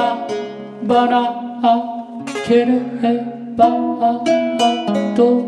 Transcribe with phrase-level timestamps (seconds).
[0.00, 0.16] ラ
[0.84, 1.68] バラ開
[2.48, 2.80] けれ
[3.54, 3.68] ば
[5.14, 5.42] どう？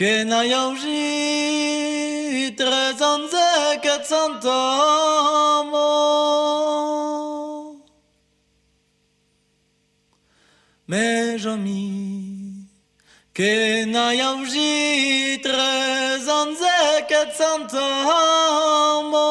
[0.00, 0.96] Kena jauzi
[2.56, 5.92] trezan zeket santamo
[10.88, 11.84] Me jomi
[13.34, 19.28] Kena jauzi trezan zeket santamo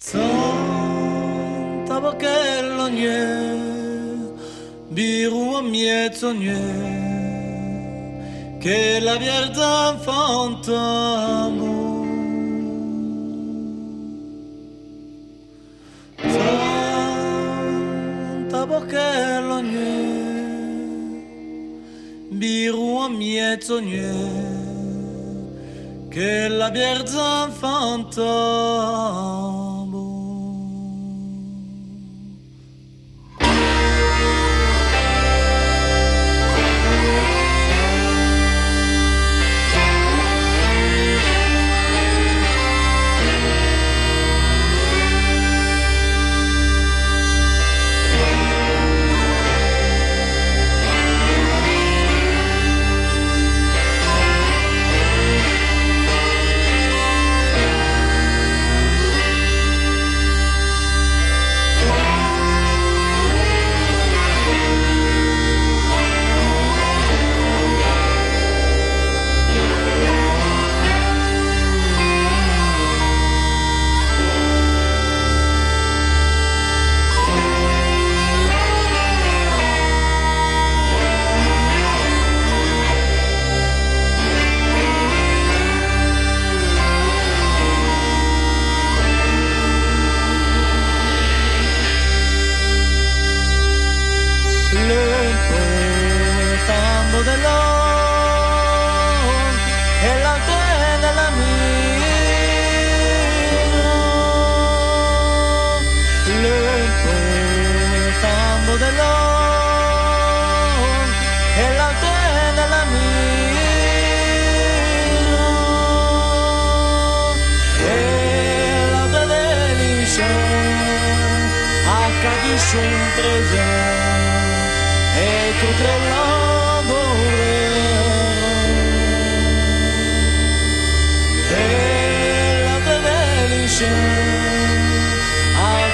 [0.00, 3.22] Santa bokello nie
[4.90, 6.99] Biru amietzo nie
[8.60, 11.78] che la vierta fantamo
[16.18, 17.46] Santa
[18.66, 19.62] boquello
[22.38, 23.80] biru a mieto
[26.10, 28.60] che la vierta fantamo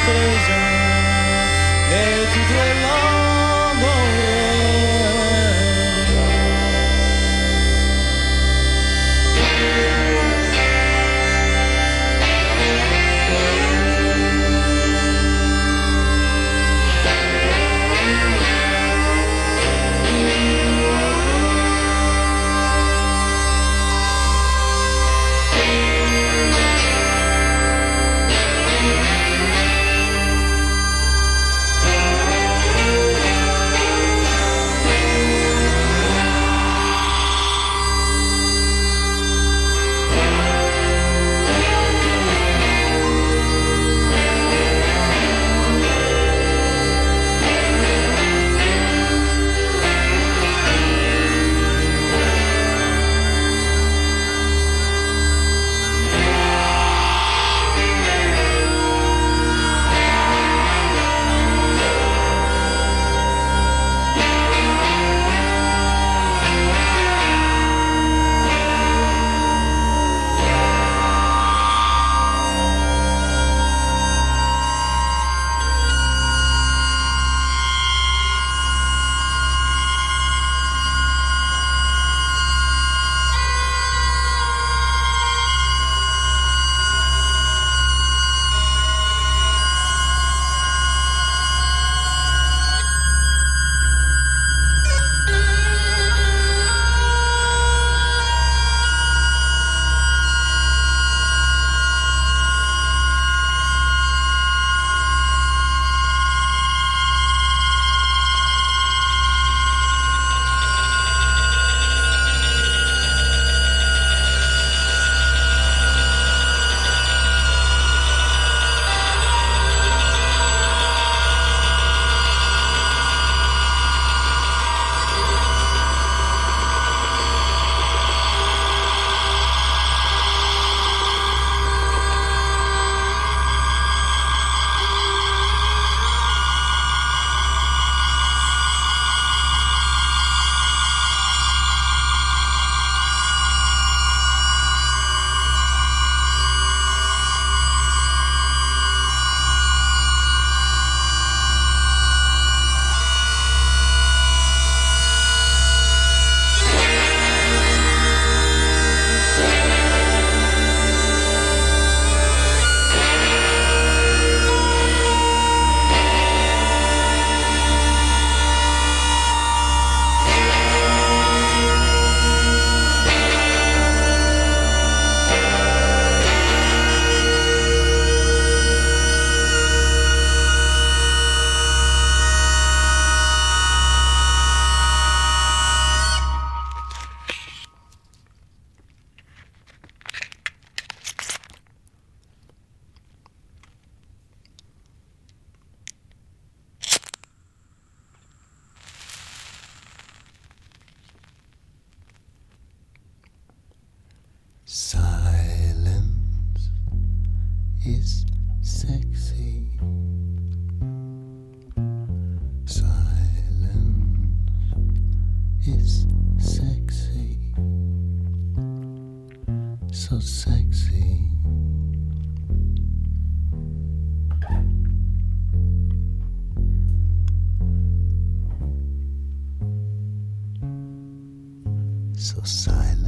[232.21, 233.00] So silence.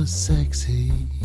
[0.00, 1.19] So sexy.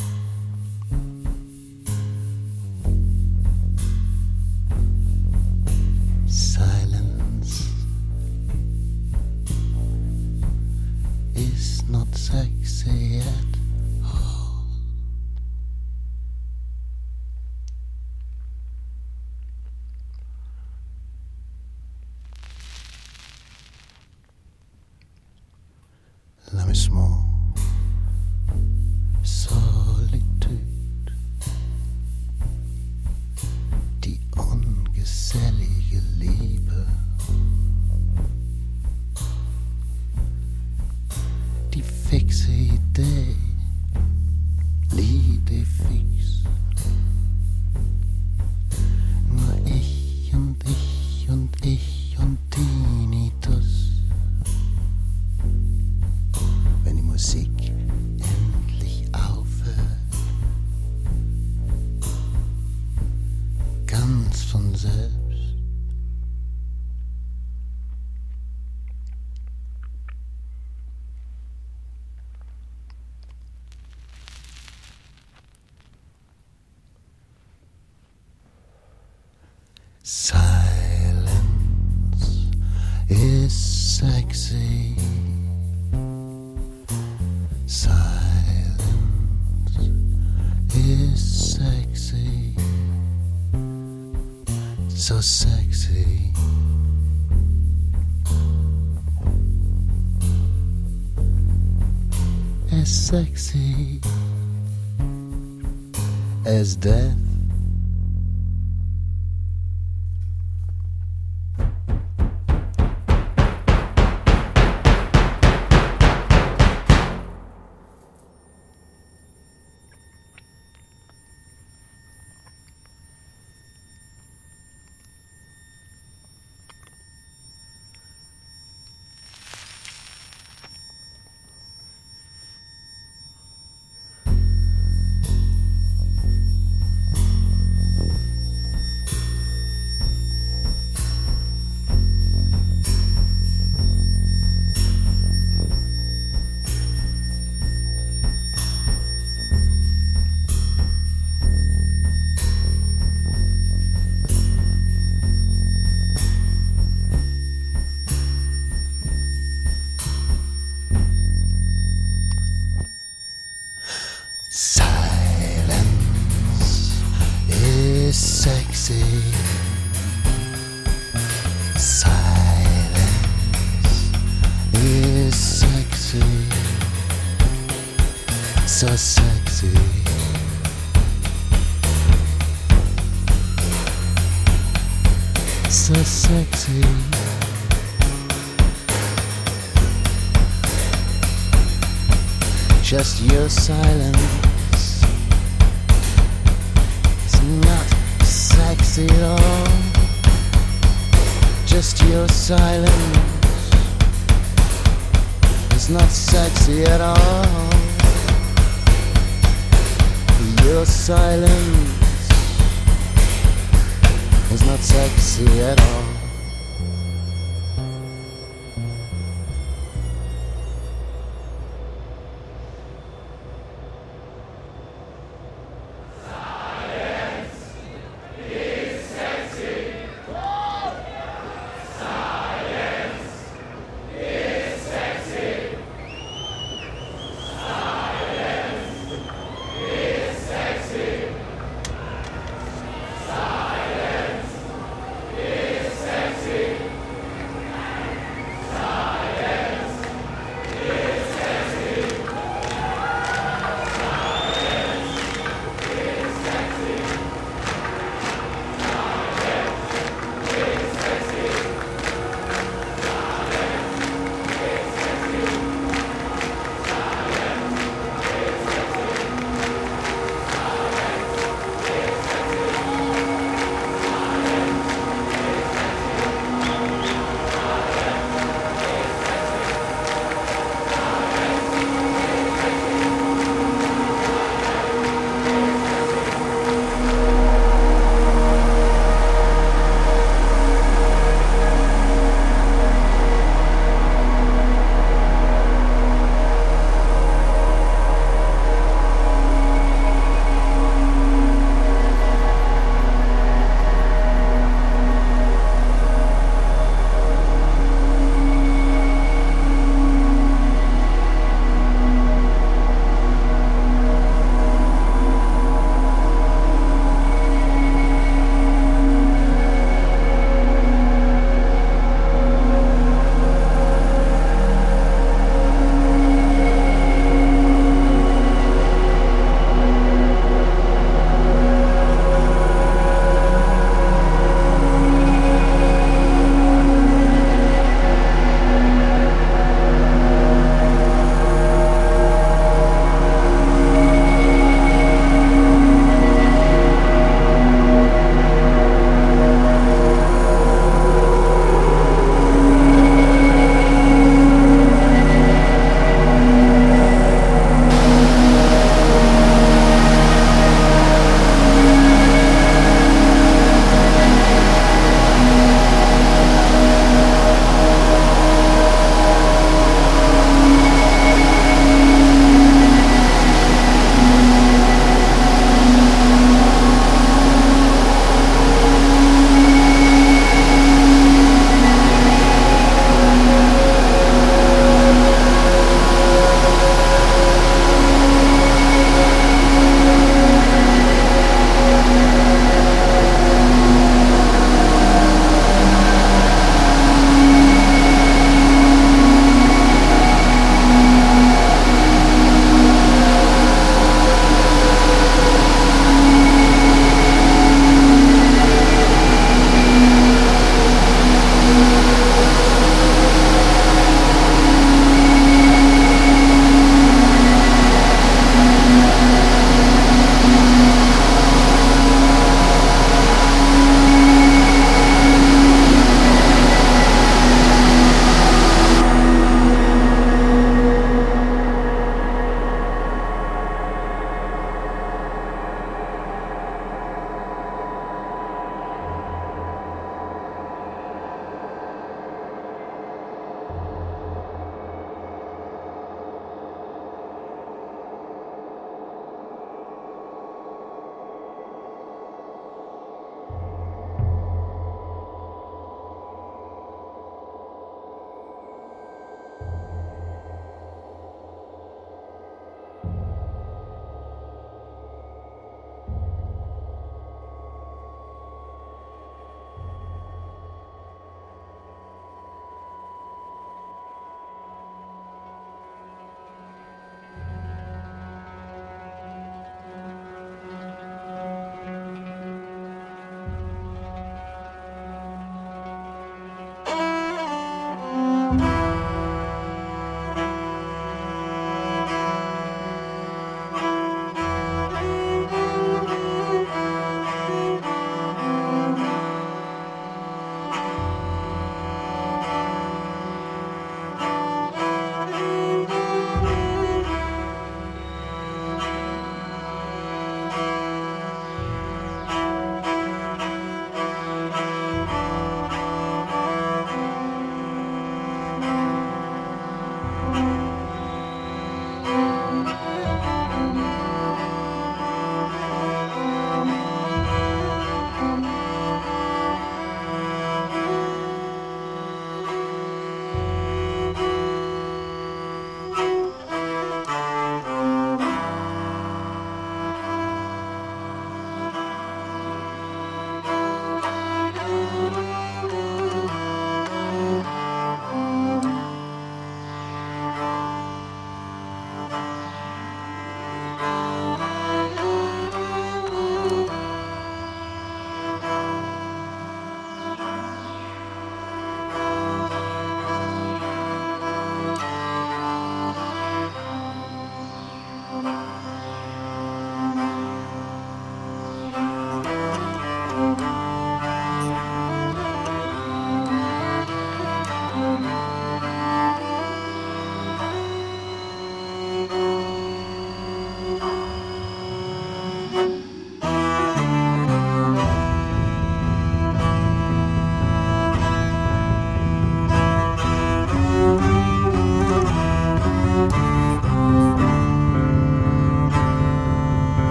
[106.46, 107.25] As death.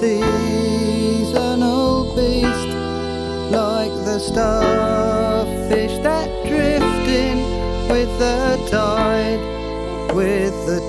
[0.00, 1.54] seasonal
[2.16, 2.72] beast,
[3.50, 7.38] like the starfish that drift in
[7.88, 9.40] with the tide,
[10.14, 10.80] with the